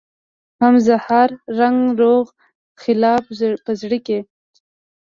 هم 0.61 0.73
هزار 0.79 1.29
رنګه 1.59 1.89
دروغ 1.97 2.25
خلاف 2.81 3.23
په 3.65 3.71
زړه 3.81 3.97
کې 4.05 4.19